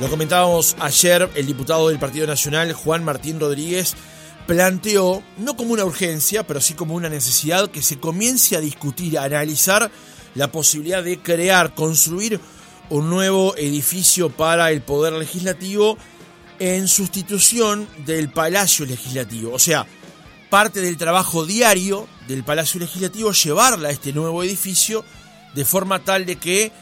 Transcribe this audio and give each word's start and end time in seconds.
Lo 0.00 0.10
comentábamos 0.10 0.76
ayer, 0.80 1.30
el 1.36 1.46
diputado 1.46 1.88
del 1.88 2.00
Partido 2.00 2.26
Nacional, 2.26 2.72
Juan 2.72 3.04
Martín 3.04 3.38
Rodríguez, 3.38 3.94
planteó, 4.44 5.22
no 5.38 5.56
como 5.56 5.72
una 5.72 5.84
urgencia, 5.84 6.44
pero 6.44 6.60
sí 6.60 6.74
como 6.74 6.94
una 6.94 7.08
necesidad, 7.08 7.70
que 7.70 7.80
se 7.80 8.00
comience 8.00 8.56
a 8.56 8.60
discutir, 8.60 9.16
a 9.16 9.22
analizar 9.22 9.92
la 10.34 10.50
posibilidad 10.50 11.04
de 11.04 11.20
crear, 11.20 11.74
construir 11.74 12.40
un 12.90 13.08
nuevo 13.08 13.56
edificio 13.56 14.30
para 14.30 14.72
el 14.72 14.82
Poder 14.82 15.12
Legislativo 15.12 15.96
en 16.58 16.88
sustitución 16.88 17.86
del 18.04 18.32
Palacio 18.32 18.86
Legislativo. 18.86 19.54
O 19.54 19.60
sea, 19.60 19.86
parte 20.50 20.80
del 20.80 20.96
trabajo 20.96 21.46
diario 21.46 22.08
del 22.26 22.42
Palacio 22.42 22.80
Legislativo, 22.80 23.30
llevarla 23.30 23.90
a 23.90 23.92
este 23.92 24.12
nuevo 24.12 24.42
edificio 24.42 25.04
de 25.54 25.64
forma 25.64 26.00
tal 26.00 26.26
de 26.26 26.34
que 26.34 26.72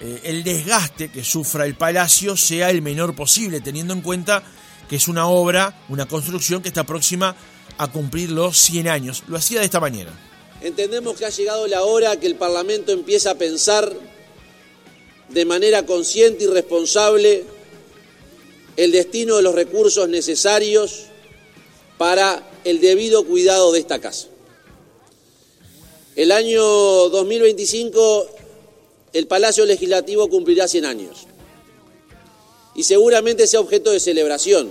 eh, 0.00 0.20
el 0.24 0.44
desgaste 0.44 1.10
que 1.10 1.24
sufra 1.24 1.66
el 1.66 1.76
palacio 1.76 2.36
sea 2.36 2.70
el 2.70 2.82
menor 2.82 3.14
posible, 3.14 3.60
teniendo 3.60 3.94
en 3.94 4.00
cuenta 4.00 4.42
que 4.88 4.96
es 4.96 5.08
una 5.08 5.28
obra, 5.28 5.84
una 5.88 6.06
construcción 6.06 6.62
que 6.62 6.68
está 6.68 6.84
próxima 6.84 7.36
a 7.78 7.90
cumplir 7.90 8.30
los 8.30 8.58
100 8.58 8.88
años. 8.88 9.22
Lo 9.28 9.36
hacía 9.36 9.60
de 9.60 9.66
esta 9.66 9.80
manera. 9.80 10.12
Entendemos 10.60 11.16
que 11.16 11.26
ha 11.26 11.30
llegado 11.30 11.66
la 11.66 11.82
hora 11.82 12.18
que 12.18 12.26
el 12.26 12.36
Parlamento 12.36 12.92
empiece 12.92 13.28
a 13.28 13.36
pensar 13.36 13.92
de 15.28 15.44
manera 15.44 15.84
consciente 15.84 16.44
y 16.44 16.46
responsable 16.46 17.44
el 18.76 18.92
destino 18.92 19.36
de 19.36 19.42
los 19.42 19.54
recursos 19.54 20.08
necesarios 20.08 21.06
para 21.98 22.42
el 22.64 22.80
debido 22.80 23.24
cuidado 23.24 23.72
de 23.72 23.80
esta 23.80 24.00
casa. 24.00 24.28
El 26.16 26.30
año 26.30 26.62
2025 26.62 28.28
el 29.14 29.28
Palacio 29.28 29.64
Legislativo 29.64 30.28
cumplirá 30.28 30.68
100 30.68 30.84
años. 30.84 31.26
Y 32.74 32.82
seguramente 32.82 33.46
sea 33.46 33.60
objeto 33.60 33.92
de 33.92 34.00
celebración, 34.00 34.70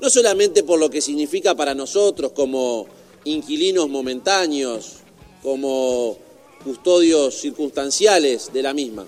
no 0.00 0.10
solamente 0.10 0.64
por 0.64 0.80
lo 0.80 0.90
que 0.90 1.00
significa 1.00 1.54
para 1.54 1.72
nosotros 1.72 2.32
como 2.32 2.88
inquilinos 3.24 3.88
momentáneos, 3.88 4.96
como 5.42 6.18
custodios 6.64 7.36
circunstanciales 7.36 8.52
de 8.52 8.62
la 8.62 8.74
misma, 8.74 9.06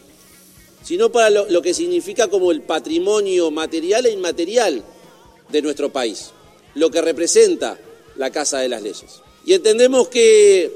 sino 0.85 1.11
para 1.11 1.31
lo, 1.31 1.63
que 1.63 1.75
significa 1.75 2.29
como 2.29 2.53
el 2.53 2.63
patrimonio 2.63 3.51
material 3.51 4.07
e 4.07 4.13
inmaterial 4.13 4.85
de 5.51 5.63
nuestro 5.63 5.93
país, 5.93 6.31
lo 6.77 6.93
que 6.93 7.03
representa 7.03 7.77
la 8.17 8.31
Casa 8.31 8.59
de 8.61 8.69
las 8.69 8.83
Leyes. 8.83 9.21
Y 9.45 9.55
entendemos 9.55 10.09
que 10.09 10.71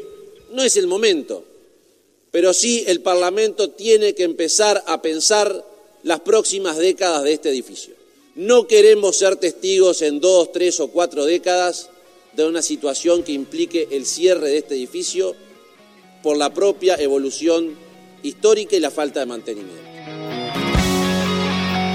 no 0.50 0.64
es 0.64 0.77
el 0.77 0.89
momento 0.89 1.45
pero 2.30 2.52
sí 2.52 2.84
el 2.86 3.00
Parlamento 3.00 3.70
tiene 3.70 4.14
que 4.14 4.24
empezar 4.24 4.82
a 4.86 5.00
pensar 5.02 5.64
las 6.02 6.20
próximas 6.20 6.76
décadas 6.76 7.24
de 7.24 7.32
este 7.32 7.50
edificio. 7.50 7.94
No 8.34 8.66
queremos 8.66 9.16
ser 9.16 9.36
testigos 9.36 10.02
en 10.02 10.20
dos, 10.20 10.52
tres 10.52 10.78
o 10.80 10.88
cuatro 10.88 11.24
décadas 11.24 11.90
de 12.34 12.46
una 12.46 12.62
situación 12.62 13.24
que 13.24 13.32
implique 13.32 13.88
el 13.90 14.06
cierre 14.06 14.50
de 14.50 14.58
este 14.58 14.74
edificio 14.74 15.34
por 16.22 16.36
la 16.36 16.54
propia 16.54 16.94
evolución 16.96 17.74
histórica 18.22 18.76
y 18.76 18.80
la 18.80 18.90
falta 18.90 19.20
de 19.20 19.26
mantenimiento. 19.26 19.82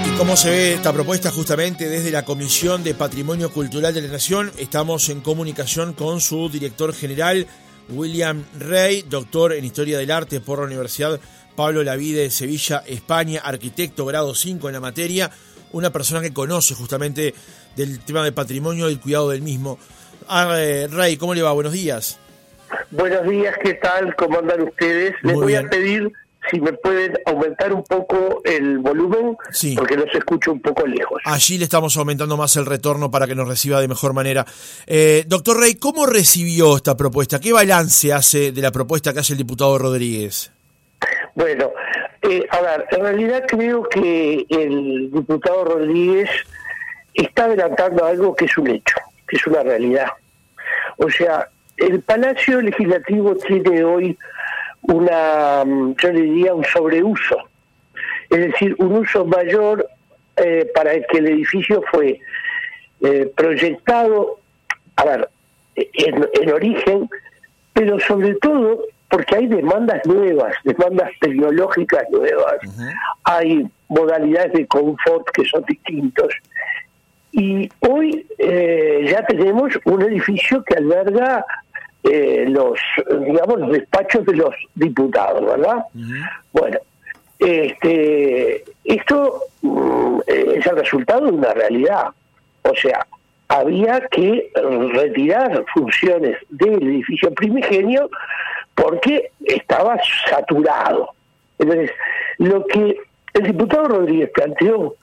¿Y 0.06 0.16
cómo 0.18 0.36
se 0.36 0.50
ve 0.50 0.72
esta 0.74 0.92
propuesta 0.92 1.30
justamente 1.30 1.88
desde 1.88 2.10
la 2.10 2.24
Comisión 2.24 2.84
de 2.84 2.94
Patrimonio 2.94 3.50
Cultural 3.52 3.94
de 3.94 4.02
la 4.02 4.08
Nación? 4.08 4.52
Estamos 4.58 5.08
en 5.08 5.22
comunicación 5.22 5.94
con 5.94 6.20
su 6.20 6.48
director 6.50 6.92
general, 6.92 7.46
William 7.88 8.44
Rey, 8.58 9.04
doctor 9.08 9.52
en 9.52 9.64
Historia 9.64 9.98
del 9.98 10.10
Arte 10.10 10.40
por 10.40 10.58
la 10.58 10.66
Universidad 10.66 11.20
Pablo 11.56 11.82
Lavide 11.84 12.22
de 12.22 12.30
Sevilla, 12.30 12.82
España, 12.86 13.40
arquitecto 13.44 14.04
grado 14.06 14.34
5 14.34 14.68
en 14.68 14.74
la 14.74 14.80
materia, 14.80 15.30
una 15.72 15.90
persona 15.90 16.20
que 16.20 16.32
conoce 16.32 16.74
justamente 16.74 17.34
del 17.76 18.00
tema 18.00 18.24
del 18.24 18.34
patrimonio 18.34 18.88
y 18.88 18.92
el 18.92 19.00
cuidado 19.00 19.30
del 19.30 19.42
mismo. 19.42 19.78
Ah, 20.28 20.54
eh, 20.56 20.88
Rey, 20.90 21.16
¿cómo 21.16 21.34
le 21.34 21.42
va? 21.42 21.52
Buenos 21.52 21.72
días. 21.72 22.18
Buenos 22.90 23.28
días, 23.28 23.54
¿qué 23.62 23.74
tal? 23.74 24.14
¿Cómo 24.16 24.38
andan 24.38 24.62
ustedes? 24.62 25.14
Les 25.22 25.34
voy 25.34 25.54
a 25.54 25.68
pedir 25.68 26.12
si 26.50 26.60
me 26.60 26.72
pueden 26.72 27.18
aumentar 27.26 27.72
un 27.72 27.82
poco 27.82 28.42
el 28.44 28.78
volumen, 28.78 29.36
porque 29.76 29.96
los 29.96 30.14
escucho 30.14 30.52
un 30.52 30.60
poco 30.60 30.86
lejos. 30.86 31.20
Allí 31.24 31.58
le 31.58 31.64
estamos 31.64 31.96
aumentando 31.96 32.36
más 32.36 32.56
el 32.56 32.66
retorno 32.66 33.10
para 33.10 33.26
que 33.26 33.34
nos 33.34 33.48
reciba 33.48 33.80
de 33.80 33.88
mejor 33.88 34.12
manera. 34.12 34.44
Eh, 34.86 35.24
doctor 35.26 35.58
Rey, 35.58 35.74
¿cómo 35.76 36.06
recibió 36.06 36.76
esta 36.76 36.96
propuesta? 36.96 37.40
¿Qué 37.40 37.52
balance 37.52 38.12
hace 38.12 38.52
de 38.52 38.62
la 38.62 38.70
propuesta 38.70 39.12
que 39.12 39.20
hace 39.20 39.32
el 39.32 39.38
diputado 39.38 39.78
Rodríguez? 39.78 40.52
Bueno, 41.34 41.72
eh, 42.22 42.46
a 42.50 42.60
ver, 42.60 42.86
en 42.90 43.00
realidad 43.00 43.44
creo 43.48 43.82
que 43.88 44.46
el 44.48 45.10
diputado 45.10 45.64
Rodríguez 45.64 46.30
está 47.14 47.44
adelantando 47.44 48.04
algo 48.04 48.34
que 48.34 48.44
es 48.44 48.58
un 48.58 48.68
hecho, 48.68 48.96
que 49.26 49.36
es 49.36 49.46
una 49.46 49.62
realidad. 49.62 50.08
O 50.98 51.10
sea, 51.10 51.48
el 51.76 52.00
Palacio 52.02 52.60
Legislativo 52.60 53.34
tiene 53.36 53.82
hoy 53.82 54.16
una, 54.84 55.64
mm, 55.64 55.94
yo 55.96 56.08
diría, 56.10 56.54
un 56.54 56.64
sobreuso, 56.64 57.36
es 58.30 58.38
decir, 58.38 58.74
un 58.78 58.96
uso 58.96 59.24
mayor 59.24 59.86
eh, 60.36 60.70
para 60.74 60.92
el 60.94 61.06
que 61.06 61.18
el 61.18 61.28
edificio 61.28 61.82
fue 61.90 62.20
eh, 63.02 63.32
proyectado, 63.36 64.38
a 64.96 65.04
ver, 65.04 65.28
en, 65.76 66.50
origen, 66.50 67.08
pero 67.72 67.98
sobre 68.00 68.34
todo 68.36 68.84
porque 69.08 69.36
hay 69.36 69.46
demandas 69.46 70.04
nuevas, 70.06 70.54
demandas 70.64 71.10
tecnológicas 71.20 72.04
nuevas, 72.10 72.56
hay 73.24 73.66
modalidades 73.88 74.52
de 74.52 74.66
confort 74.66 75.28
que 75.30 75.44
son 75.44 75.64
distintos. 75.68 76.34
Y 77.30 77.68
hoy 77.80 78.26
eh, 78.38 79.06
ya 79.08 79.24
tenemos 79.26 79.72
un 79.84 80.02
edificio 80.02 80.62
que 80.64 80.74
alberga 80.74 81.44
eh, 82.04 82.44
los, 82.48 82.78
digamos, 83.20 83.60
los 83.60 83.72
despachos 83.72 84.26
de 84.26 84.36
los 84.36 84.54
diputados, 84.74 85.44
¿verdad? 85.44 85.84
Bueno, 86.52 86.78
este, 87.38 88.62
esto 88.84 89.40
mm, 89.62 90.20
es 90.26 90.66
el 90.66 90.76
resultado 90.76 91.26
de 91.26 91.32
una 91.32 91.54
realidad. 91.54 92.08
O 92.62 92.74
sea, 92.74 93.06
había 93.48 94.00
que 94.08 94.50
retirar 94.92 95.64
funciones 95.72 96.36
del 96.50 96.82
edificio 96.82 97.32
primigenio 97.32 98.10
porque 98.74 99.30
estaba 99.44 99.98
saturado. 100.28 101.10
Entonces, 101.58 101.90
lo 102.38 102.66
que 102.66 102.96
el 103.34 103.42
diputado 103.44 103.88
Rodríguez 103.88 104.30
planteó 104.34 104.94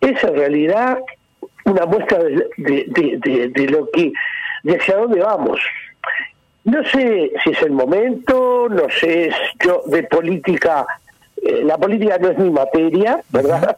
es 0.00 0.22
en 0.24 0.34
realidad 0.34 0.98
una 1.64 1.86
muestra 1.86 2.18
de, 2.18 2.48
de, 2.56 3.50
de 3.54 3.66
lo 3.68 3.90
que, 3.90 4.12
de 4.64 4.76
hacia 4.76 4.96
dónde 4.96 5.20
vamos. 5.20 5.60
No 6.64 6.82
sé 6.84 7.32
si 7.42 7.50
es 7.50 7.62
el 7.62 7.72
momento, 7.72 8.68
no 8.68 8.84
sé, 9.00 9.30
yo 9.64 9.82
de 9.86 10.02
política, 10.04 10.86
eh, 11.42 11.62
la 11.64 11.78
política 11.78 12.18
no 12.18 12.28
es 12.28 12.38
mi 12.38 12.50
materia, 12.50 13.20
¿verdad? 13.30 13.76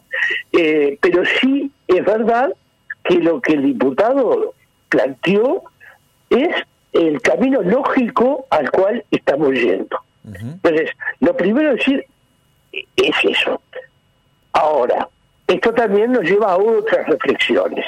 Eh, 0.51 0.97
pero 1.01 1.23
sí 1.25 1.71
es 1.87 2.05
verdad 2.05 2.53
que 3.03 3.15
lo 3.15 3.41
que 3.41 3.53
el 3.53 3.63
diputado 3.63 4.53
planteó 4.89 5.63
es 6.29 6.55
el 6.93 7.21
camino 7.21 7.61
lógico 7.61 8.45
al 8.49 8.69
cual 8.69 9.03
estamos 9.11 9.53
yendo. 9.53 9.97
Entonces, 10.23 10.91
lo 11.19 11.35
primero 11.35 11.73
decir 11.73 12.05
es 12.71 13.15
eso. 13.23 13.61
Ahora, 14.53 15.07
esto 15.47 15.73
también 15.73 16.11
nos 16.11 16.23
lleva 16.23 16.53
a 16.53 16.57
otras 16.57 17.07
reflexiones. 17.07 17.85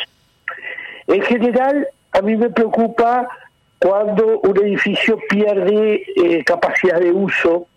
En 1.08 1.22
general, 1.22 1.88
a 2.12 2.22
mí 2.22 2.36
me 2.36 2.50
preocupa 2.50 3.28
cuando 3.84 4.40
un 4.40 4.58
edificio 4.66 5.20
pierde 5.28 6.06
eh, 6.16 6.42
capacidad 6.46 7.02
de 7.02 7.12
uso, 7.12 7.68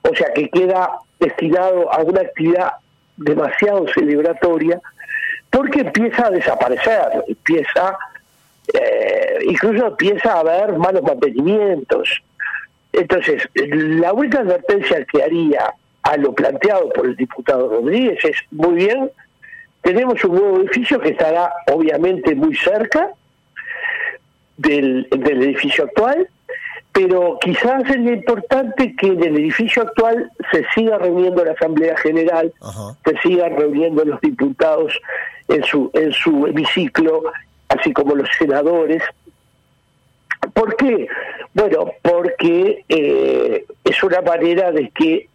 o 0.00 0.14
sea 0.14 0.32
que 0.32 0.48
queda 0.48 0.90
destinado 1.20 1.92
a 1.92 1.98
una 1.98 2.22
actividad 2.22 2.72
demasiado 3.14 3.86
celebratoria, 3.88 4.80
porque 5.50 5.80
empieza 5.80 6.28
a 6.28 6.30
desaparecer, 6.30 7.24
empieza, 7.28 7.98
eh, 8.72 9.40
incluso 9.42 9.88
empieza 9.88 10.32
a 10.32 10.40
haber 10.40 10.78
malos 10.78 11.02
mantenimientos. 11.02 12.22
Entonces, 12.94 13.46
la 13.54 14.14
única 14.14 14.38
advertencia 14.38 15.04
que 15.04 15.22
haría 15.22 15.74
a 16.04 16.16
lo 16.16 16.32
planteado 16.32 16.88
por 16.88 17.04
el 17.04 17.16
diputado 17.16 17.68
Rodríguez 17.68 18.18
es, 18.24 18.36
muy 18.50 18.76
bien, 18.76 19.10
tenemos 19.82 20.24
un 20.24 20.36
nuevo 20.36 20.60
edificio 20.60 20.98
que 20.98 21.10
estará 21.10 21.52
obviamente 21.70 22.34
muy 22.34 22.56
cerca, 22.56 23.10
del, 24.58 25.08
edificio 25.10 25.84
actual, 25.84 26.28
pero 26.92 27.38
quizás 27.40 27.84
sería 27.86 28.12
importante 28.12 28.94
que 28.96 29.06
en 29.06 29.22
el 29.22 29.36
edificio 29.36 29.82
actual 29.82 30.30
se 30.52 30.64
siga 30.74 30.98
reuniendo 30.98 31.44
la 31.44 31.52
Asamblea 31.52 31.96
General, 31.96 32.52
se 33.04 33.16
sigan 33.18 33.56
reuniendo 33.56 34.04
los 34.04 34.20
diputados 34.20 34.92
en 35.48 35.64
su, 35.64 35.90
en 35.94 36.12
su 36.12 36.46
hemiciclo, 36.46 37.22
así 37.68 37.92
como 37.92 38.14
los 38.14 38.28
senadores. 38.36 39.02
¿Por 40.52 40.76
qué? 40.76 41.08
Bueno, 41.54 41.92
porque 42.02 42.84
eh, 42.88 43.64
es 43.84 44.02
una 44.02 44.20
manera 44.20 44.72
de 44.72 44.90
que 44.90 45.28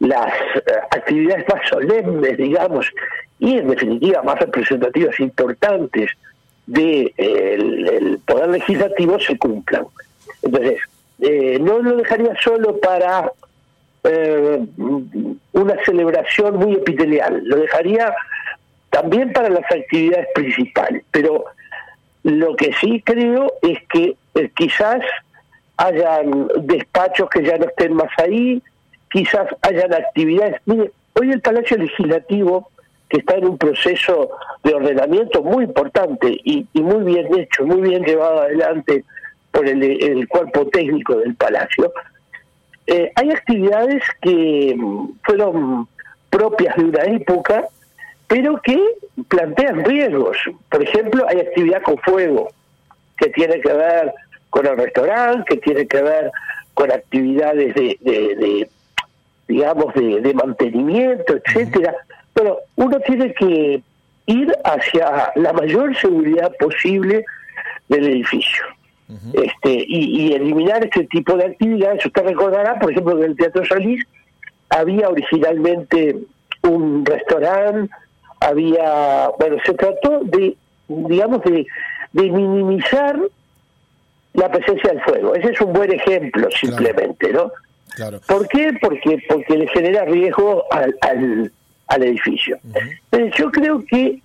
las 0.00 0.32
eh, 0.32 0.60
actividades 0.90 1.46
más 1.52 1.68
solemnes, 1.68 2.36
digamos, 2.36 2.90
y 3.38 3.58
en 3.58 3.68
definitiva 3.68 4.22
más 4.22 4.38
representativas 4.38 5.18
importantes 5.20 6.10
del 6.66 7.12
de, 7.16 8.18
poder 8.26 8.48
legislativo 8.48 9.18
se 9.20 9.38
cumplan. 9.38 9.86
Entonces, 10.42 10.80
eh, 11.20 11.58
no 11.60 11.78
lo 11.78 11.96
dejaría 11.96 12.34
solo 12.42 12.78
para 12.78 13.30
eh, 14.04 14.60
una 15.52 15.84
celebración 15.84 16.56
muy 16.56 16.74
epitelial, 16.74 17.42
lo 17.44 17.56
dejaría 17.56 18.14
también 18.90 19.32
para 19.32 19.48
las 19.48 19.64
actividades 19.70 20.28
principales, 20.34 21.02
pero 21.10 21.44
lo 22.22 22.56
que 22.56 22.72
sí 22.80 23.02
creo 23.04 23.52
es 23.62 23.78
que 23.88 24.16
eh, 24.34 24.50
quizás 24.56 25.02
hayan 25.76 26.48
despachos 26.60 27.28
que 27.30 27.44
ya 27.44 27.56
no 27.58 27.66
estén 27.66 27.94
más 27.94 28.10
ahí, 28.18 28.62
quizás 29.10 29.46
hayan 29.62 29.92
actividades. 29.92 30.60
Mire, 30.66 30.92
hoy 31.14 31.30
el 31.30 31.40
Palacio 31.40 31.76
Legislativo, 31.76 32.70
que 33.08 33.18
está 33.18 33.36
en 33.36 33.46
un 33.46 33.58
proceso 33.58 34.30
de 34.64 34.74
ordenamiento 34.74 35.42
muy 35.42 35.64
importante 35.64 36.40
y, 36.44 36.66
muy 36.74 37.04
bien 37.04 37.28
hecho, 37.38 37.64
muy 37.64 37.82
bien 37.82 38.04
llevado 38.04 38.42
adelante 38.42 39.04
por 39.50 39.66
el, 39.66 40.28
cuerpo 40.28 40.66
técnico 40.66 41.16
del 41.16 41.34
Palacio, 41.34 41.92
eh, 42.86 43.10
hay 43.14 43.30
actividades 43.30 44.02
que 44.20 44.74
mm, 44.76 45.08
fueron 45.24 45.88
propias 46.30 46.76
de 46.76 46.84
una 46.84 47.02
época, 47.04 47.64
pero 48.26 48.60
que 48.60 48.78
plantean 49.28 49.84
riesgos. 49.84 50.36
Por 50.70 50.82
ejemplo, 50.82 51.24
hay 51.28 51.40
actividad 51.40 51.82
con 51.82 51.96
fuego, 51.98 52.50
que 53.18 53.28
tiene 53.30 53.60
que 53.60 53.72
ver 53.72 54.12
con 54.50 54.66
el 54.66 54.76
restaurante, 54.76 55.44
que 55.54 55.56
tiene 55.58 55.86
que 55.86 56.02
ver 56.02 56.30
con 56.74 56.92
actividades 56.92 57.74
de, 57.74 58.68
digamos, 59.48 59.94
de, 59.94 60.34
mantenimiento, 60.34 61.36
etcétera. 61.36 61.94
Pero 62.36 62.58
uno 62.76 63.00
tiene 63.00 63.32
que 63.32 63.82
ir 64.26 64.52
hacia 64.62 65.32
la 65.36 65.54
mayor 65.54 65.96
seguridad 65.96 66.52
posible 66.58 67.24
del 67.88 68.08
edificio. 68.08 68.62
este 69.32 69.84
y, 69.88 70.34
eliminar 70.34 70.84
este 70.84 71.04
tipo 71.06 71.34
de 71.34 71.46
actividades. 71.46 72.04
Usted 72.04 72.24
recordará, 72.24 72.78
por 72.78 72.90
ejemplo, 72.92 73.16
que 73.16 73.24
en 73.24 73.30
el 73.30 73.36
Teatro 73.36 73.64
Solís 73.64 74.04
había 74.68 75.08
originalmente 75.08 76.16
un 76.62 77.06
restaurante, 77.06 77.94
había, 78.40 79.30
bueno, 79.38 79.56
se 79.64 79.72
trató 79.72 80.20
de, 80.24 80.56
digamos, 80.88 81.40
de, 81.44 81.66
de 82.12 82.22
minimizar 82.22 83.18
la 84.34 84.50
presencia 84.50 84.90
del 84.90 85.00
fuego. 85.02 85.34
Ese 85.34 85.52
es 85.52 85.60
un 85.62 85.72
buen 85.72 85.90
ejemplo, 85.90 86.50
simplemente, 86.50 87.32
¿no? 87.32 87.50
Claro. 87.94 88.20
¿Por 88.26 88.46
qué? 88.48 88.76
Porque, 88.78 89.22
porque 89.26 89.56
le 89.56 89.68
genera 89.68 90.04
riesgo 90.04 90.64
al, 90.70 90.94
al, 91.00 91.50
edificio. 91.88 92.58
yo 93.36 93.50
creo 93.50 93.84
que 93.84 94.20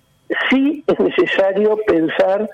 sí 0.50 0.84
es 0.86 0.98
necesario 0.98 1.78
pensar 1.86 2.48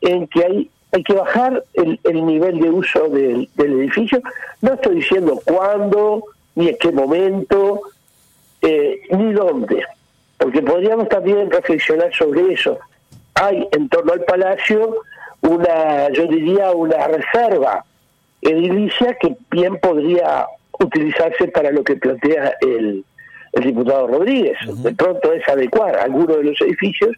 en 0.00 0.26
que 0.28 0.44
hay 0.44 0.70
hay 0.90 1.02
que 1.02 1.12
bajar 1.12 1.62
el, 1.74 2.00
el 2.04 2.24
nivel 2.24 2.60
de 2.60 2.70
uso 2.70 3.10
del, 3.10 3.46
del, 3.56 3.72
edificio. 3.74 4.22
No 4.62 4.72
estoy 4.72 4.94
diciendo 4.94 5.38
cuándo, 5.44 6.24
ni 6.54 6.68
en 6.68 6.78
qué 6.78 6.90
momento, 6.90 7.82
eh, 8.62 8.98
ni 9.10 9.34
dónde 9.34 9.84
porque 10.38 10.62
podríamos 10.62 11.08
también 11.08 11.50
reflexionar 11.50 12.14
sobre 12.14 12.54
eso. 12.54 12.78
Hay 13.34 13.68
en 13.72 13.88
torno 13.88 14.12
al 14.12 14.24
palacio 14.24 14.96
una, 15.42 16.08
yo 16.10 16.26
diría, 16.26 16.70
una 16.70 17.08
reserva 17.08 17.84
edilicia 18.40 19.16
que 19.20 19.36
bien 19.50 19.78
podría 19.80 20.46
utilizarse 20.78 21.48
para 21.48 21.72
lo 21.72 21.82
que 21.82 21.96
plantea 21.96 22.54
el, 22.60 23.04
el 23.52 23.64
diputado 23.64 24.06
Rodríguez. 24.06 24.56
De 24.66 24.94
pronto 24.94 25.32
es 25.32 25.46
adecuar 25.48 25.96
algunos 25.96 26.36
de 26.38 26.44
los 26.44 26.60
edificios 26.60 27.16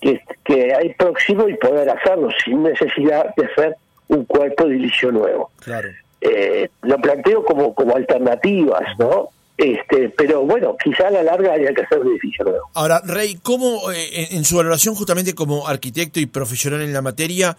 que, 0.00 0.20
que 0.44 0.74
hay 0.74 0.94
próximo 0.94 1.48
y 1.48 1.54
poder 1.54 1.90
hacerlo 1.90 2.28
sin 2.44 2.62
necesidad 2.62 3.34
de 3.36 3.46
hacer 3.46 3.76
un 4.08 4.24
cuerpo 4.24 4.66
edilicio 4.66 5.12
nuevo. 5.12 5.50
Claro. 5.60 5.88
Eh, 6.20 6.68
lo 6.82 6.98
planteo 6.98 7.44
como, 7.44 7.74
como 7.74 7.94
alternativas, 7.94 8.98
¿no? 8.98 9.28
Este, 9.56 10.08
pero 10.10 10.42
bueno, 10.42 10.76
quizá 10.82 11.08
a 11.08 11.10
la 11.10 11.22
larga 11.22 11.52
haya 11.52 11.72
que 11.72 11.82
hacer 11.82 11.98
un 11.98 12.12
edificio 12.12 12.44
nuevo. 12.44 12.70
Ahora, 12.74 13.02
Rey, 13.04 13.38
¿cómo, 13.42 13.90
eh, 13.90 14.28
en 14.30 14.44
su 14.44 14.56
valoración 14.56 14.94
justamente 14.94 15.34
como 15.34 15.66
arquitecto 15.66 16.20
y 16.20 16.26
profesional 16.26 16.80
en 16.80 16.92
la 16.92 17.02
materia, 17.02 17.56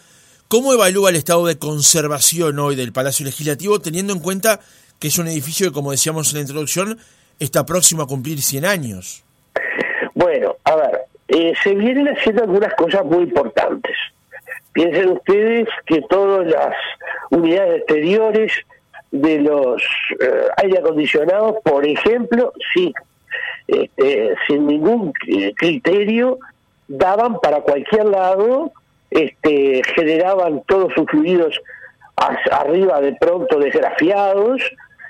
cómo 0.47 0.73
evalúa 0.73 1.09
el 1.09 1.17
estado 1.17 1.45
de 1.45 1.57
conservación 1.57 2.57
hoy 2.59 2.77
del 2.77 2.93
Palacio 2.93 3.25
Legislativo, 3.25 3.79
teniendo 3.79 4.13
en 4.13 4.19
cuenta 4.19 4.61
que 4.97 5.09
es 5.09 5.17
un 5.17 5.27
edificio 5.27 5.67
que, 5.67 5.73
como 5.73 5.91
decíamos 5.91 6.29
en 6.29 6.35
la 6.35 6.41
introducción, 6.41 6.99
está 7.39 7.65
próximo 7.65 8.03
a 8.03 8.07
cumplir 8.07 8.41
100 8.41 8.65
años? 8.65 9.23
Bueno, 10.13 10.55
a 10.63 10.75
ver, 10.75 11.01
eh, 11.29 11.53
se 11.63 11.73
vienen 11.75 12.07
haciendo 12.07 12.43
algunas 12.43 12.73
cosas 12.75 13.05
muy 13.05 13.23
importantes. 13.23 13.95
Piensen 14.73 15.09
ustedes 15.09 15.67
que 15.85 16.01
todas 16.09 16.47
las 16.47 16.75
unidades 17.29 17.79
exteriores 17.79 18.51
de 19.11 19.39
los 19.39 19.81
eh, 20.19 20.47
aire 20.57 20.79
acondicionados, 20.79 21.55
por 21.63 21.85
ejemplo, 21.85 22.53
sí, 22.73 22.93
este, 23.67 24.35
sin 24.47 24.67
ningún 24.67 25.13
criterio, 25.55 26.39
daban 26.87 27.39
para 27.39 27.61
cualquier 27.61 28.05
lado, 28.05 28.71
este, 29.11 29.81
generaban 29.95 30.63
todos 30.67 30.93
sus 30.93 31.05
fluidos 31.07 31.59
arriba 32.51 32.99
de 33.01 33.13
pronto 33.13 33.59
desgrafiados, 33.59 34.61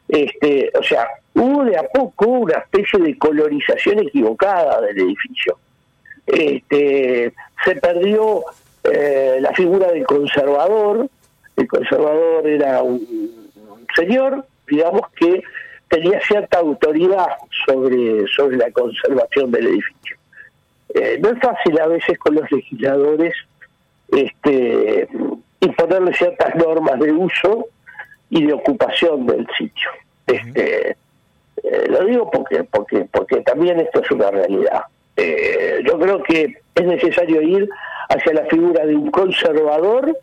este, 0.10 0.72
o 0.78 0.84
sea, 0.84 1.08
hubo 1.36 1.64
de 1.64 1.78
a 1.78 1.84
poco 1.84 2.26
una 2.26 2.58
especie 2.58 3.00
de 3.00 3.18
colorización 3.18 4.00
equivocada 4.00 4.82
del 4.82 5.00
edificio. 5.00 5.58
Este, 6.26 7.34
se 7.64 7.76
perdió 7.76 8.44
eh, 8.84 9.38
la 9.40 9.54
figura 9.54 9.92
del 9.92 10.06
conservador, 10.06 11.08
el 11.56 11.68
conservador 11.68 12.48
era 12.48 12.82
un 12.82 13.00
señor, 13.96 14.46
digamos 14.68 15.02
que 15.16 15.44
tenía 15.88 16.20
cierta 16.22 16.60
autoridad 16.60 17.28
sobre, 17.66 18.28
sobre 18.28 18.58
la 18.58 18.72
conservación 18.72 19.52
del 19.52 19.68
edificio. 19.68 20.18
Eh, 20.94 21.20
no 21.22 21.30
es 21.30 21.40
fácil 21.40 21.80
a 21.80 21.88
veces 21.88 22.18
con 22.18 22.36
los 22.36 22.52
legisladores 22.52 23.34
este, 24.12 25.08
imponerle 25.60 26.14
ciertas 26.14 26.56
normas 26.56 27.00
de 27.00 27.12
uso 27.12 27.68
y 28.30 28.46
de 28.46 28.54
ocupación 28.54 29.26
del 29.26 29.48
sitio. 29.58 29.90
Este, 30.28 30.96
eh, 31.64 31.88
lo 31.90 32.06
digo 32.06 32.30
porque, 32.30 32.64
porque, 32.64 33.06
porque 33.12 33.42
también 33.42 33.80
esto 33.80 34.02
es 34.02 34.12
una 34.12 34.32
realidad. 34.32 34.84
Eh, 35.18 35.82
yo 35.86 36.00
creo 36.00 36.24
que 36.24 36.58
es 36.76 36.86
necesario 36.86 37.42
ir 37.42 37.70
hacia 38.10 38.34
la 38.34 38.46
figura 38.46 38.86
de 38.86 38.96
un 38.96 39.12
conservador 39.12 40.18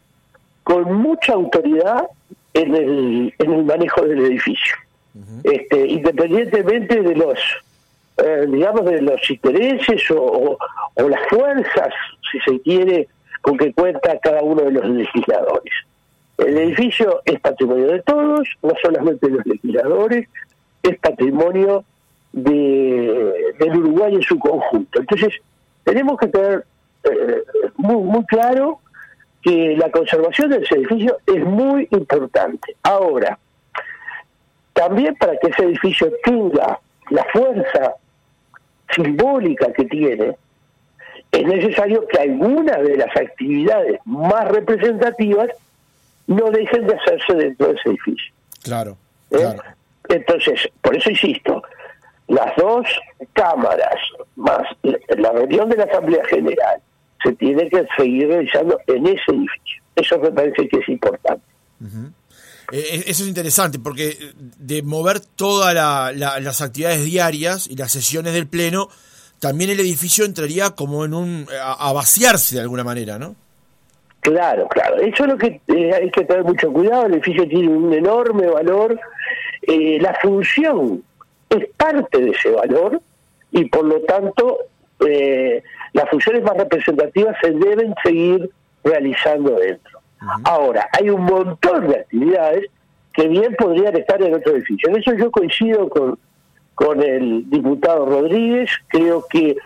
con 0.64 0.92
mucha 0.94 1.34
autoridad 1.34 2.06
en 2.54 2.74
el, 2.74 3.34
en 3.38 3.52
el 3.52 3.64
manejo 3.64 4.02
del 4.02 4.24
edificio. 4.26 4.76
este, 5.44 5.86
independientemente 5.86 7.00
de 7.02 7.14
los, 7.14 7.38
eh, 8.18 8.46
digamos, 8.48 8.84
de 8.84 9.02
los 9.02 9.30
intereses 9.30 10.10
o, 10.10 10.58
o, 10.94 11.08
las 11.08 11.20
fuerzas, 11.28 11.92
si 12.30 12.40
se 12.40 12.60
quiere, 12.60 13.08
con 13.40 13.56
que 13.56 13.72
cuenta 13.72 14.18
cada 14.18 14.42
uno 14.42 14.62
de 14.62 14.72
los 14.72 14.84
legisladores. 14.86 15.72
El 16.38 16.58
edificio 16.58 17.22
es 17.24 17.40
patrimonio 17.40 17.86
de 17.88 18.02
todos, 18.02 18.48
no 18.62 18.72
solamente 18.82 19.26
de 19.26 19.36
los 19.36 19.46
legisladores, 19.46 20.28
es 20.82 20.98
patrimonio 20.98 21.84
de, 22.32 23.54
del 23.58 23.76
Uruguay 23.78 24.14
en 24.14 24.22
su 24.22 24.38
conjunto. 24.38 25.00
Entonces, 25.00 25.34
tenemos 25.84 26.18
que 26.18 26.28
tener 26.28 26.64
eh, 27.04 27.42
muy, 27.76 28.02
muy 28.02 28.24
claro 28.26 28.80
que 29.42 29.76
la 29.76 29.90
conservación 29.90 30.50
de 30.50 30.58
ese 30.58 30.74
edificio 30.74 31.18
es 31.26 31.44
muy 31.44 31.88
importante. 31.90 32.76
Ahora, 32.82 33.38
también 34.72 35.14
para 35.14 35.36
que 35.38 35.48
ese 35.48 35.64
edificio 35.64 36.12
tenga 36.22 36.78
la 37.10 37.24
fuerza 37.32 37.94
simbólica 38.94 39.72
que 39.72 39.84
tiene, 39.86 40.36
es 41.32 41.46
necesario 41.46 42.06
que 42.08 42.18
algunas 42.18 42.82
de 42.82 42.96
las 42.96 43.16
actividades 43.16 44.00
más 44.04 44.48
representativas 44.48 45.48
no 46.26 46.50
dejen 46.50 46.86
de 46.86 46.94
hacerse 46.94 47.34
dentro 47.34 47.68
de 47.68 47.74
ese 47.74 47.88
edificio. 47.90 48.34
Claro, 48.62 48.96
¿Eh? 49.30 49.38
claro. 49.38 49.62
Entonces, 50.08 50.68
por 50.82 50.96
eso 50.96 51.10
insisto, 51.10 51.62
las 52.28 52.54
dos 52.56 52.86
cámaras 53.32 53.96
más 54.36 54.62
la 54.82 55.32
reunión 55.32 55.68
de 55.68 55.76
la 55.76 55.84
Asamblea 55.84 56.24
General 56.26 56.80
se 57.22 57.32
tiene 57.34 57.68
que 57.68 57.86
seguir 57.96 58.28
realizando 58.28 58.78
en 58.86 59.06
ese 59.06 59.22
edificio. 59.28 59.82
Eso 59.94 60.18
me 60.18 60.30
parece 60.30 60.68
que 60.68 60.78
es 60.78 60.88
importante. 60.88 61.42
Eh, 62.72 62.78
eh, 62.78 63.04
eso 63.06 63.22
es 63.22 63.28
interesante 63.28 63.78
porque 63.78 64.16
de 64.36 64.82
mover 64.82 65.20
todas 65.20 65.74
las 65.74 66.60
actividades 66.60 67.04
diarias 67.04 67.66
y 67.68 67.76
las 67.76 67.92
sesiones 67.92 68.34
del 68.34 68.46
Pleno, 68.46 68.88
también 69.38 69.70
el 69.70 69.80
edificio 69.80 70.24
entraría 70.24 70.70
como 70.70 71.04
en 71.04 71.14
un... 71.14 71.46
a, 71.62 71.92
vaciarse 71.92 72.56
de 72.56 72.60
alguna 72.62 72.84
manera, 72.84 73.18
¿no? 73.18 73.36
Claro, 74.26 74.66
claro. 74.66 74.96
Eso 74.96 75.22
es 75.22 75.30
lo 75.30 75.38
que 75.38 75.60
eh, 75.68 75.92
hay 75.94 76.10
que 76.10 76.24
tener 76.24 76.42
mucho 76.42 76.72
cuidado. 76.72 77.06
El 77.06 77.14
edificio 77.14 77.46
tiene 77.46 77.68
un 77.68 77.92
enorme 77.92 78.48
valor. 78.48 78.98
la 79.68 80.14
función 80.20 81.04
es 81.48 81.68
parte 81.76 82.18
de 82.18 82.30
ese 82.30 82.50
valor 82.50 83.00
y 83.52 83.66
por 83.66 83.84
lo 83.84 84.00
tanto 84.00 84.58
eh, 85.06 85.62
las 85.92 86.10
funciones 86.10 86.42
más 86.42 86.56
representativas 86.56 87.36
se 87.40 87.52
deben 87.52 87.94
seguir 88.02 88.50
realizando 88.82 89.54
dentro. 89.60 90.00
Ahora, 90.42 90.88
hay 90.92 91.08
un 91.08 91.22
montón 91.22 91.88
de 91.88 92.00
actividades 92.00 92.64
que 93.12 93.28
bien 93.28 93.54
podrían 93.56 93.96
estar 93.96 94.20
en 94.20 94.34
otro 94.34 94.56
edificio. 94.56 94.88
En 94.88 94.96
eso 94.96 95.14
yo 95.14 95.30
coincido 95.30 95.88
con, 95.88 96.18
con 96.74 97.00
el 97.00 97.48
diputado 97.48 98.06
Rodríguez, 98.06 98.70
creo 98.88 99.24
que 99.30 99.56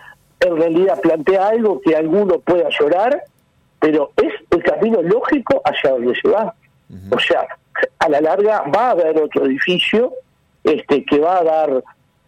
en 0.41 0.57
realidad 0.57 1.01
plantea 1.01 1.49
algo 1.49 1.81
que 1.81 1.97
alguno 1.97 2.41
pueda 2.41 2.69
llorar, 2.79 3.23
pero 3.81 4.13
es 4.17 4.33
el 4.51 4.63
camino 4.63 5.03
lógico 5.03 5.61
hacia 5.65 5.91
donde 5.91 6.15
se 6.21 6.29
va. 6.29 6.55
O 7.11 7.19
sea, 7.19 7.47
a 7.99 8.09
la 8.09 8.21
larga 8.21 8.63
va 8.75 8.89
a 8.89 8.91
haber 8.91 9.21
otro 9.21 9.47
edificio 9.47 10.13
este 10.65 11.05
que 11.05 11.19
va 11.19 11.39
a 11.39 11.45
dar 11.45 11.85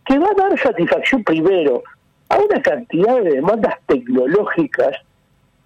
que 0.06 0.18
va 0.18 0.28
a 0.28 0.34
dar 0.34 0.58
satisfacción 0.58 1.22
primero 1.22 1.82
a 2.28 2.38
una 2.38 2.62
cantidad 2.62 3.20
de 3.22 3.30
demandas 3.32 3.74
tecnológicas 3.86 4.96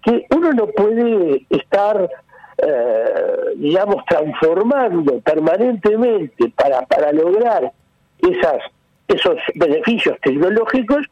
que 0.03 0.25
uno 0.35 0.51
no 0.51 0.67
puede 0.67 1.45
estar 1.49 2.09
eh, 2.57 3.15
digamos 3.55 4.03
transformando 4.05 5.19
permanentemente 5.19 6.51
para 6.55 6.81
para 6.85 7.11
lograr 7.13 7.71
esas 8.19 8.63
esos 9.07 9.37
beneficios 9.55 10.17
tecnológicos 10.21 11.05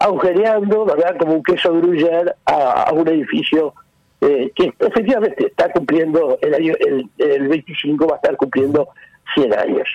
agujereando 0.00 0.86
verdad 0.86 1.16
como 1.18 1.34
un 1.34 1.42
queso 1.42 1.72
gruyer 1.74 2.34
a 2.46 2.90
un 2.92 3.06
edificio 3.06 3.74
eh, 4.20 4.50
que 4.54 4.72
efectivamente 4.78 5.46
está 5.46 5.70
cumpliendo 5.70 6.38
el 6.42 6.54
año 6.54 6.74
el, 6.80 7.08
el 7.18 7.48
25 7.48 8.06
va 8.06 8.14
a 8.14 8.16
estar 8.16 8.36
cumpliendo 8.36 8.88
100 9.34 9.54
años. 9.54 9.88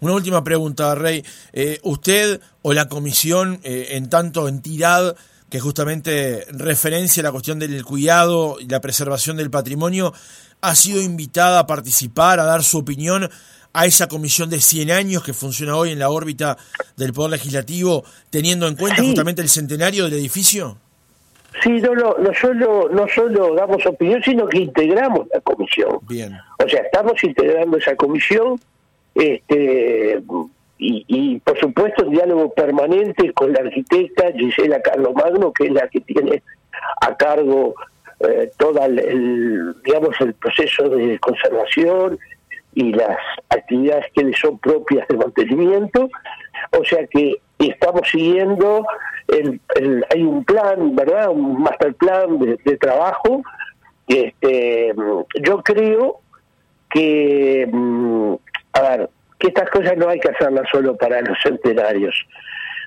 Una 0.00 0.14
última 0.14 0.44
pregunta, 0.44 0.94
Rey. 0.94 1.24
Eh, 1.52 1.78
¿Usted 1.82 2.40
o 2.62 2.72
la 2.72 2.88
comisión, 2.88 3.60
eh, 3.64 3.88
en 3.92 4.08
tanto 4.08 4.48
entidad 4.48 5.16
que 5.48 5.60
justamente 5.60 6.46
referencia 6.50 7.22
la 7.22 7.32
cuestión 7.32 7.58
del 7.58 7.84
cuidado 7.84 8.58
y 8.60 8.68
la 8.68 8.80
preservación 8.80 9.36
del 9.36 9.50
patrimonio, 9.50 10.12
ha 10.60 10.74
sido 10.74 11.02
invitada 11.02 11.58
a 11.58 11.66
participar, 11.66 12.38
a 12.38 12.44
dar 12.44 12.62
su 12.62 12.78
opinión 12.78 13.28
a 13.72 13.86
esa 13.86 14.08
comisión 14.08 14.50
de 14.50 14.60
100 14.60 14.90
años 14.90 15.22
que 15.22 15.32
funciona 15.32 15.76
hoy 15.76 15.90
en 15.90 15.98
la 15.98 16.10
órbita 16.10 16.56
del 16.96 17.12
Poder 17.12 17.32
Legislativo, 17.32 18.04
teniendo 18.30 18.68
en 18.68 18.76
cuenta 18.76 19.02
justamente 19.02 19.42
el 19.42 19.48
centenario 19.48 20.04
del 20.04 20.14
edificio? 20.14 20.78
Sí, 21.62 21.80
no, 21.80 21.94
no, 21.94 22.16
no, 22.18 22.32
solo, 22.34 22.88
no 22.90 23.06
solo 23.08 23.54
damos 23.54 23.84
opinión, 23.86 24.22
sino 24.22 24.46
que 24.46 24.58
integramos 24.58 25.26
la 25.32 25.40
comisión. 25.40 25.98
Bien. 26.08 26.36
O 26.64 26.68
sea, 26.68 26.80
estamos 26.82 27.22
integrando 27.22 27.76
esa 27.76 27.94
comisión 27.96 28.58
este, 29.14 30.22
y, 30.78 31.04
y 31.06 31.38
por 31.40 31.58
supuesto, 31.58 32.04
el 32.04 32.10
diálogo 32.10 32.52
permanente 32.54 33.32
con 33.32 33.52
la 33.52 33.60
arquitecta 33.60 34.32
Gisela 34.32 34.80
Carlomagno, 34.80 35.52
que 35.52 35.66
es 35.66 35.72
la 35.72 35.88
que 35.88 36.00
tiene 36.00 36.42
a 37.02 37.14
cargo 37.16 37.74
eh, 38.20 38.50
todo 38.58 38.84
el, 38.84 39.74
digamos, 39.84 40.14
el 40.20 40.34
proceso 40.34 40.88
de 40.88 41.18
conservación 41.18 42.18
y 42.74 42.92
las 42.92 43.18
actividades 43.48 44.06
que 44.14 44.24
le 44.24 44.36
son 44.36 44.58
propias 44.58 45.06
de 45.08 45.16
mantenimiento. 45.16 46.08
O 46.78 46.84
sea 46.84 47.06
que 47.06 47.36
estamos 47.58 48.08
siguiendo 48.10 48.86
hay 50.10 50.22
un 50.22 50.44
plan, 50.44 50.94
¿verdad? 50.94 51.30
Un 51.30 51.62
master 51.62 51.94
plan 51.94 52.38
de, 52.38 52.76
trabajo. 52.76 53.42
Este, 54.06 54.92
yo 55.42 55.62
creo 55.62 56.20
que, 56.90 57.68
mm, 57.70 58.34
a 58.72 58.80
ver, 58.80 59.10
que 59.38 59.48
estas 59.48 59.70
cosas 59.70 59.96
no 59.96 60.08
hay 60.08 60.18
que 60.20 60.30
hacerlas 60.30 60.68
solo 60.70 60.96
para 60.96 61.20
los 61.22 61.38
centenarios. 61.42 62.14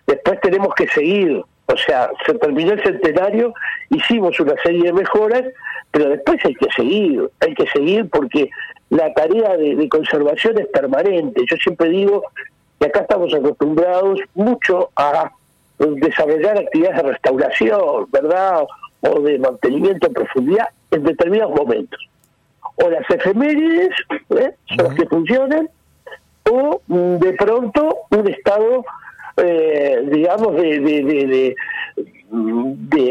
Después 0.05 0.39
tenemos 0.41 0.75
que 0.75 0.88
seguir, 0.88 1.41
o 1.65 1.77
sea, 1.77 2.12
se 2.25 2.33
terminó 2.35 2.73
el 2.73 2.83
centenario, 2.83 3.53
hicimos 3.89 4.38
una 4.39 4.55
serie 4.62 4.83
de 4.83 4.93
mejoras, 4.93 5.43
pero 5.91 6.09
después 6.09 6.43
hay 6.43 6.55
que 6.55 6.67
seguir, 6.75 7.29
hay 7.39 7.53
que 7.53 7.67
seguir 7.67 8.09
porque 8.09 8.50
la 8.89 9.13
tarea 9.13 9.55
de 9.55 9.88
conservación 9.89 10.59
es 10.59 10.67
permanente. 10.67 11.41
Yo 11.50 11.55
siempre 11.57 11.89
digo 11.89 12.23
que 12.79 12.88
acá 12.88 13.01
estamos 13.01 13.33
acostumbrados 13.33 14.19
mucho 14.35 14.89
a 14.95 15.31
desarrollar 15.92 16.58
actividades 16.58 16.98
de 16.98 17.10
restauración, 17.12 18.08
¿verdad? 18.12 18.63
O 19.02 19.20
de 19.20 19.40
mantenimiento 19.40 20.08
en 20.08 20.13
profundidad 20.13 20.70
en 20.92 21.04
determinados 21.04 21.56
momentos. 21.56 22.00
O 22.75 22.90
las 22.90 23.08
efemérides 23.10 23.92
¿eh? 24.32 24.56
son 24.75 24.86
las 24.86 24.96
que 24.96 25.06
funcionan, 25.06 25.70
o 26.50 26.82
mm, 26.88 27.18
de 27.18 27.34
pronto 27.34 27.98
un 28.10 28.28
estado, 28.28 28.86
eh, 29.38 30.02
digamos, 30.12 30.56
de, 30.56 30.80
de, 30.80 31.56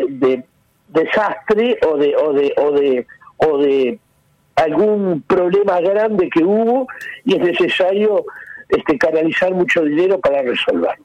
de, 0.09 0.45
desastre 0.89 1.79
o 1.87 1.97
de, 1.97 2.17
o 2.17 2.33
de, 2.33 2.55
o 2.59 2.73
de, 2.73 3.07
o 3.39 3.59
de 3.59 3.99
algún 4.57 5.23
problema 5.27 5.81
grande 5.81 6.29
que 6.29 6.45
hubo 6.45 6.87
y 7.25 7.37
es 7.37 7.41
necesario 7.41 8.25
este, 8.73 8.97
canalizar 8.97 9.53
mucho 9.53 9.83
dinero 9.83 10.19
para 10.19 10.41
resolverlo. 10.41 11.05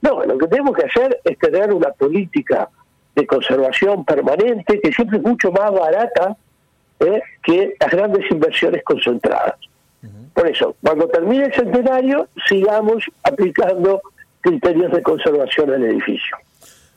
No, 0.00 0.24
lo 0.24 0.38
que 0.38 0.46
tenemos 0.46 0.74
que 0.74 0.86
hacer 0.86 1.20
es 1.22 1.38
tener 1.38 1.70
una 1.72 1.90
política 1.90 2.70
de 3.14 3.26
conservación 3.26 4.02
permanente 4.06 4.80
que 4.80 4.90
siempre 4.90 5.18
es 5.18 5.22
mucho 5.22 5.52
más 5.52 5.70
barata 5.70 6.34
¿eh? 7.00 7.20
que 7.42 7.74
las 7.78 7.90
grandes 7.90 8.30
inversiones 8.30 8.82
concentradas. 8.82 9.56
Por 10.32 10.48
eso, 10.48 10.74
cuando 10.82 11.06
termine 11.08 11.44
el 11.44 11.52
centenario, 11.52 12.28
sigamos 12.48 13.04
aplicando 13.22 14.00
criterios 14.40 14.90
de 14.90 15.02
conservación 15.02 15.70
del 15.70 15.84
edificio. 15.84 16.36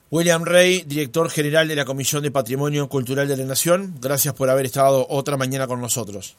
William 0.09 0.45
Rey, 0.45 0.83
director 0.87 1.29
general 1.29 1.67
de 1.67 1.75
la 1.75 1.83
Comisión 1.83 2.23
de 2.23 2.31
Patrimonio 2.31 2.87
Cultural 2.87 3.27
de 3.27 3.35
la 3.35 3.43
Nación, 3.43 3.95
gracias 4.01 4.33
por 4.33 4.49
haber 4.49 4.65
estado 4.65 5.05
otra 5.09 5.35
mañana 5.35 5.67
con 5.67 5.81
nosotros. 5.81 6.37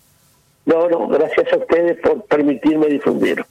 No, 0.65 0.89
no, 0.89 1.07
gracias 1.09 1.53
a 1.53 1.59
ustedes 1.59 1.99
por 2.01 2.25
permitirme 2.25 2.87
difundir. 2.87 3.45